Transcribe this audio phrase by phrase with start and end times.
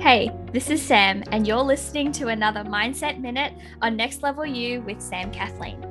[0.00, 4.80] Hey, this is Sam, and you're listening to another Mindset Minute on Next Level You
[4.80, 5.84] with Sam Kathleen.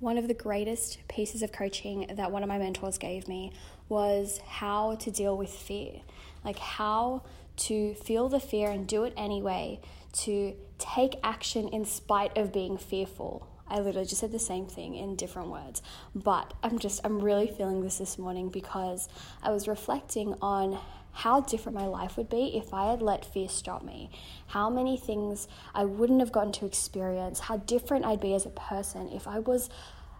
[0.00, 3.52] One of the greatest pieces of coaching that one of my mentors gave me
[3.88, 6.00] was how to deal with fear.
[6.44, 7.22] Like, how
[7.58, 9.80] to feel the fear and do it anyway,
[10.24, 13.46] to take action in spite of being fearful.
[13.72, 15.80] I literally just said the same thing in different words.
[16.14, 19.08] But I'm just, I'm really feeling this this morning because
[19.42, 20.78] I was reflecting on
[21.12, 24.10] how different my life would be if I had let fear stop me.
[24.48, 28.50] How many things I wouldn't have gotten to experience, how different I'd be as a
[28.50, 29.70] person if I was,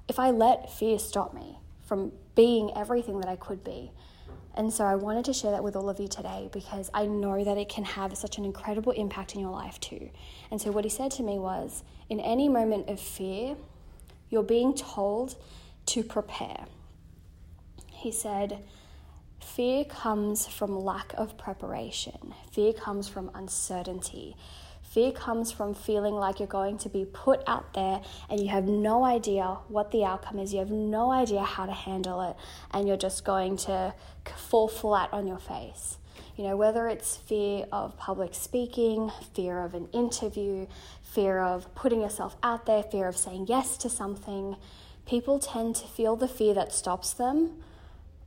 [0.09, 3.93] if I let fear stop me from being everything that I could be.
[4.55, 7.43] And so I wanted to share that with all of you today because I know
[7.43, 10.10] that it can have such an incredible impact in your life too.
[10.51, 13.57] And so what he said to me was in any moment of fear,
[14.29, 15.37] you're being told
[15.87, 16.66] to prepare.
[17.91, 18.62] He said,
[19.41, 22.35] Fear comes from lack of preparation.
[22.52, 24.37] Fear comes from uncertainty.
[24.93, 28.66] Fear comes from feeling like you're going to be put out there and you have
[28.66, 30.52] no idea what the outcome is.
[30.52, 32.37] You have no idea how to handle it,
[32.73, 33.95] and you're just going to
[34.37, 35.96] fall flat on your face.
[36.37, 40.66] You know, whether it's fear of public speaking, fear of an interview,
[41.02, 44.57] fear of putting yourself out there, fear of saying yes to something,
[45.07, 47.63] people tend to feel the fear that stops them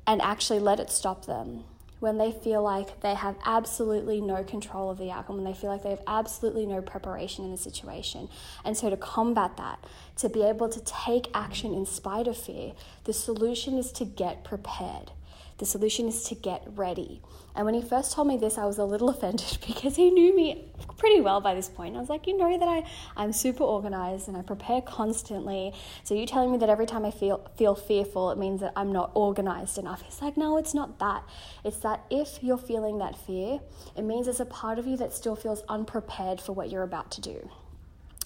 [0.08, 1.66] and actually let it stop them
[2.00, 5.70] when they feel like they have absolutely no control of the outcome, when they feel
[5.70, 8.30] like they have absolutely no preparation in a situation.
[8.64, 9.84] And so, to combat that,
[10.18, 12.74] to be able to take action in spite of fear,
[13.06, 15.12] the solution is to get prepared.
[15.58, 17.22] The solution is to get ready.
[17.56, 20.36] And when he first told me this, I was a little offended because he knew
[20.36, 20.66] me
[20.98, 21.96] pretty well by this point.
[21.96, 22.84] I was like, you know that I,
[23.16, 25.74] I'm super organized and I prepare constantly.
[26.04, 28.92] So you telling me that every time I feel feel fearful, it means that I'm
[28.92, 30.02] not organized enough.
[30.02, 31.24] He's like, no, it's not that.
[31.64, 33.60] It's that if you're feeling that fear,
[33.96, 37.12] it means there's a part of you that still feels unprepared for what you're about
[37.12, 37.50] to do.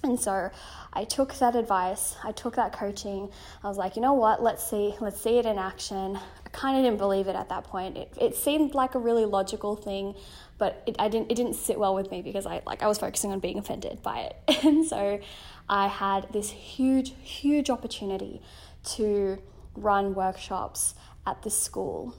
[0.03, 0.49] And so
[0.93, 3.29] I took that advice, I took that coaching.
[3.63, 6.15] I was like, you know what, let's see, let's see it in action.
[6.15, 7.97] I kind of didn't believe it at that point.
[7.97, 10.15] It, it seemed like a really logical thing,
[10.57, 12.97] but it, I didn't, it didn't sit well with me because I, like, I was
[12.97, 14.35] focusing on being offended by it.
[14.69, 15.19] And so
[15.67, 18.41] I had this huge, huge opportunity
[18.95, 19.39] to
[19.75, 20.95] run workshops
[21.25, 22.15] at the school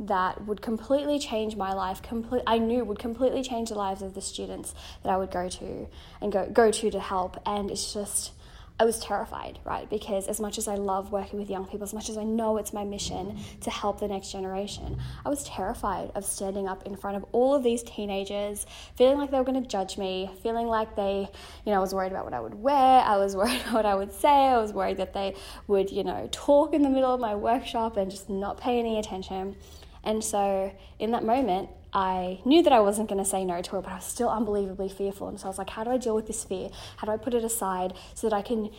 [0.00, 4.14] that would completely change my life complete I knew would completely change the lives of
[4.14, 5.88] the students that I would go to
[6.20, 8.32] and go go to to help and it's just
[8.80, 9.90] I was terrified, right?
[9.90, 12.56] Because as much as I love working with young people, as much as I know
[12.56, 16.96] it's my mission to help the next generation, I was terrified of standing up in
[16.96, 18.64] front of all of these teenagers,
[18.96, 21.28] feeling like they were going to judge me, feeling like they,
[21.66, 23.84] you know, I was worried about what I would wear, I was worried about what
[23.84, 25.34] I would say, I was worried that they
[25.66, 28.98] would, you know, talk in the middle of my workshop and just not pay any
[28.98, 29.56] attention.
[30.04, 33.78] And so in that moment, I knew that I wasn't going to say no to
[33.78, 35.28] it, but I was still unbelievably fearful.
[35.28, 36.70] And so I was like, how do I deal with this fear?
[36.98, 38.70] How do I put it aside so that I can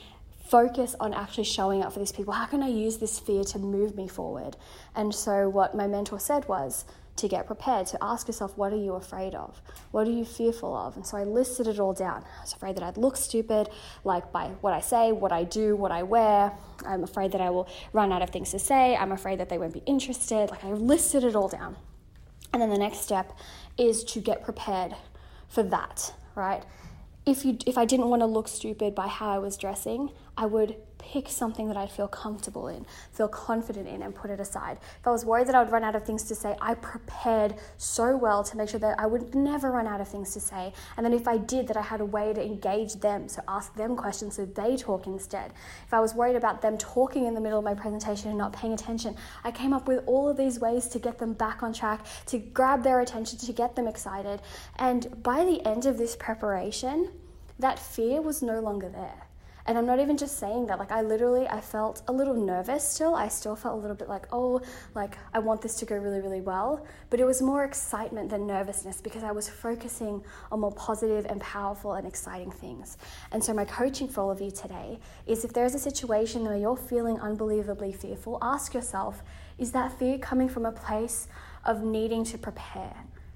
[0.43, 2.33] focus on actually showing up for these people?
[2.33, 4.57] How can I use this fear to move me forward?
[4.95, 6.85] And so what my mentor said was,
[7.17, 9.61] to get prepared, to ask yourself, what are you afraid of?
[9.91, 10.95] What are you fearful of?
[10.95, 12.23] And so I listed it all down.
[12.23, 13.69] I was afraid that I'd look stupid,
[14.03, 16.51] like by what I say, what I do, what I wear.
[16.85, 18.95] I'm afraid that I will run out of things to say.
[18.95, 20.49] I'm afraid that they won't be interested.
[20.49, 21.75] Like I listed it all down.
[22.53, 23.37] And then the next step
[23.77, 24.95] is to get prepared
[25.47, 26.63] for that, right?
[27.25, 30.47] If you if I didn't want to look stupid by how I was dressing, I
[30.47, 34.77] would pick something that I'd feel comfortable in, feel confident in, and put it aside.
[34.99, 37.55] If I was worried that I would run out of things to say, I prepared
[37.77, 40.73] so well to make sure that I would never run out of things to say.
[40.95, 43.73] And then if I did, that I had a way to engage them, so ask
[43.75, 45.51] them questions so they talk instead.
[45.85, 48.53] If I was worried about them talking in the middle of my presentation and not
[48.53, 51.73] paying attention, I came up with all of these ways to get them back on
[51.73, 54.41] track, to grab their attention, to get them excited.
[54.77, 57.09] And by the end of this preparation,
[57.59, 59.30] that fear was no longer there
[59.65, 62.87] and i'm not even just saying that like i literally i felt a little nervous
[62.87, 63.15] still.
[63.15, 64.61] I still felt a little bit like oh
[64.95, 66.85] like i want this to go really really well.
[67.09, 71.39] But it was more excitement than nervousness because i was focusing on more positive and
[71.41, 72.97] powerful and exciting things.
[73.31, 76.57] And so my coaching for all of you today is if there's a situation where
[76.57, 79.23] you're feeling unbelievably fearful ask yourself
[79.57, 81.27] is that fear coming from a place
[81.65, 82.95] of needing to prepare?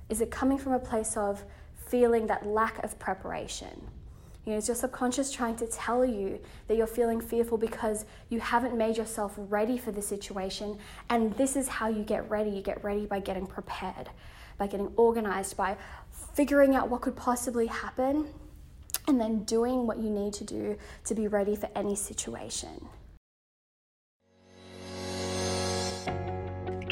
[0.10, 1.44] Is it coming from a place of
[1.75, 3.88] feeling that lack of preparation
[4.45, 8.39] you know, it's your subconscious trying to tell you that you're feeling fearful because you
[8.39, 10.77] haven't made yourself ready for the situation.
[11.09, 12.51] And this is how you get ready.
[12.51, 14.09] You get ready by getting prepared,
[14.59, 15.77] by getting organized, by
[16.36, 18.27] figuring out what could possibly happen,
[19.07, 22.88] and then doing what you need to do to be ready for any situation.